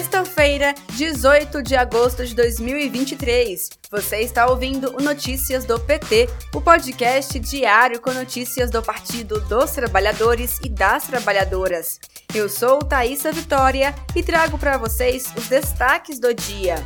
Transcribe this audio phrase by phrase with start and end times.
[0.00, 3.68] Sexta-feira, 18 de agosto de 2023.
[3.90, 9.72] Você está ouvindo o Notícias do PT, o podcast diário com notícias do Partido dos
[9.72, 12.00] Trabalhadores e das Trabalhadoras.
[12.34, 16.76] Eu sou Thaisa Vitória e trago para vocês os destaques do dia.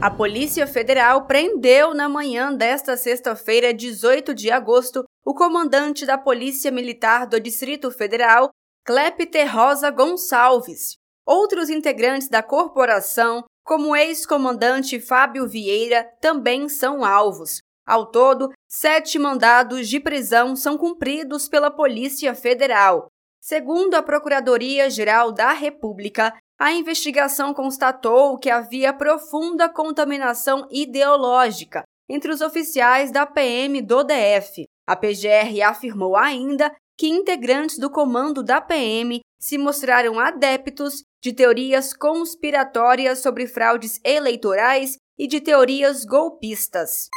[0.00, 6.70] A Polícia Federal prendeu na manhã desta sexta-feira, 18 de agosto, o comandante da Polícia
[6.70, 8.48] Militar do Distrito Federal,
[8.88, 10.96] Clepter Rosa Gonçalves.
[11.26, 17.60] Outros integrantes da corporação, como o ex-comandante Fábio Vieira, também são alvos.
[17.86, 23.08] Ao todo, sete mandados de prisão são cumpridos pela Polícia Federal.
[23.38, 32.40] Segundo a Procuradoria-Geral da República, a investigação constatou que havia profunda contaminação ideológica entre os
[32.40, 34.64] oficiais da PM do DF.
[34.86, 41.92] A PGR afirmou ainda que integrantes do comando da PM se mostraram adeptos de teorias
[41.92, 47.08] conspiratórias sobre fraudes eleitorais e de teorias golpistas.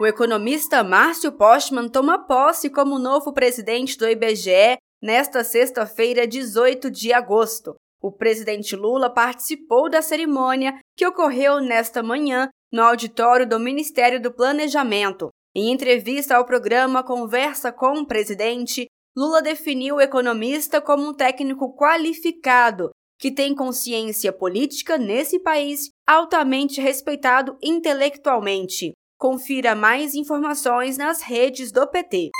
[0.00, 7.12] O economista Márcio Postman toma posse como novo presidente do IBGE nesta sexta-feira, 18 de
[7.12, 7.74] agosto.
[8.00, 14.32] O presidente Lula participou da cerimônia que ocorreu nesta manhã no auditório do Ministério do
[14.32, 15.30] Planejamento.
[15.54, 21.74] Em entrevista ao programa Conversa com o Presidente, Lula definiu o economista como um técnico
[21.74, 28.92] qualificado que tem consciência política nesse país, altamente respeitado intelectualmente.
[29.18, 32.30] Confira mais informações nas redes do PT.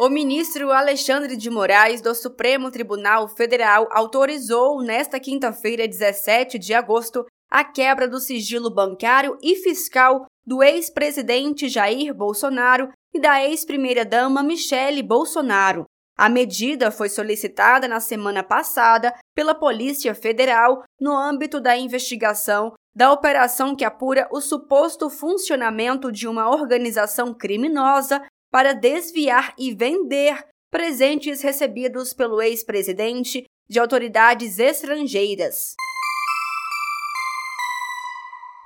[0.00, 7.24] O ministro Alexandre de Moraes, do Supremo Tribunal Federal, autorizou nesta quinta-feira, 17 de agosto,
[7.50, 15.02] a quebra do sigilo bancário e fiscal do ex-presidente Jair Bolsonaro e da ex-primeira-dama Michele
[15.02, 15.84] Bolsonaro.
[16.16, 23.10] A medida foi solicitada na semana passada pela Polícia Federal no âmbito da investigação da
[23.10, 31.40] operação que apura o suposto funcionamento de uma organização criminosa para desviar e vender presentes
[31.42, 35.74] recebidos pelo ex-presidente de autoridades estrangeiras.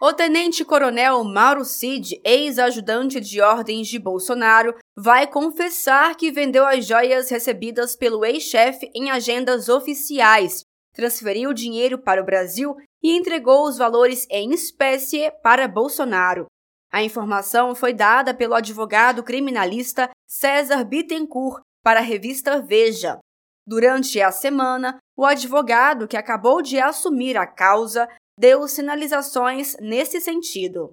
[0.01, 7.31] O tenente-coronel Mauro Cid, ex-ajudante de ordens de Bolsonaro, vai confessar que vendeu as joias
[7.31, 10.61] recebidas pelo ex-chefe em agendas oficiais,
[10.93, 16.45] transferiu dinheiro para o Brasil e entregou os valores em espécie para Bolsonaro.
[16.93, 23.19] A informação foi dada pelo advogado criminalista César Bittencourt para a revista Veja.
[23.67, 28.07] Durante a semana, o advogado que acabou de assumir a causa
[28.39, 30.91] deu sinalizações nesse sentido.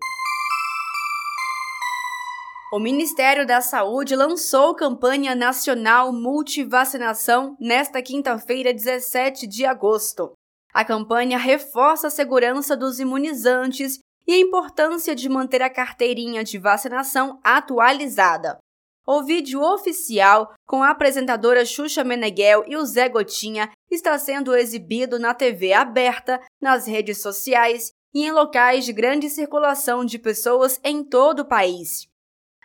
[2.74, 10.34] O Ministério da Saúde lançou campanha nacional multivacinação nesta quinta-feira, 17 de agosto.
[10.74, 16.58] A campanha reforça a segurança dos imunizantes e a importância de manter a carteirinha de
[16.58, 18.58] vacinação atualizada.
[19.06, 25.20] O vídeo oficial com a apresentadora Xuxa Meneghel e o Zé Gotinha está sendo exibido
[25.20, 31.04] na TV aberta, nas redes sociais e em locais de grande circulação de pessoas em
[31.04, 32.08] todo o país.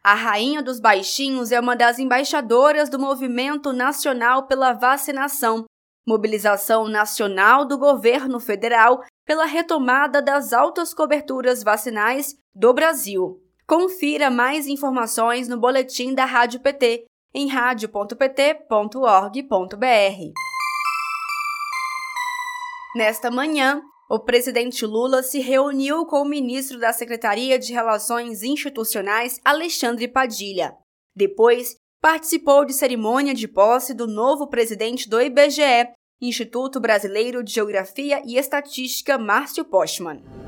[0.05, 5.65] A Rainha dos Baixinhos é uma das embaixadoras do Movimento Nacional pela Vacinação,
[6.07, 13.43] mobilização nacional do governo federal pela retomada das altas coberturas vacinais do Brasil.
[13.69, 18.17] Confira mais informações no boletim da Rádio PT em radio.pt.org.br.
[22.97, 29.39] Nesta manhã, o presidente Lula se reuniu com o ministro da Secretaria de Relações Institucionais,
[29.45, 30.75] Alexandre Padilha.
[31.15, 35.93] Depois, participou de cerimônia de posse do novo presidente do IBGE,
[36.23, 40.48] Instituto Brasileiro de Geografia e Estatística, Márcio Postman.